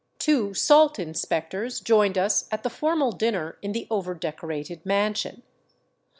Two 0.17 0.55
salt 0.55 0.97
inspectors 0.97 1.79
joined 1.79 2.17
us 2.17 2.47
at 2.51 2.63
the 2.63 2.71
for 2.71 2.95
mal 2.95 3.11
dinner 3.11 3.59
in 3.61 3.71
the 3.71 3.85
overdecorated 3.91 4.83
mansion. 4.83 5.43